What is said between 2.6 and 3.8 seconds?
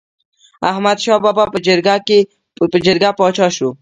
په جرګه پاچا شو.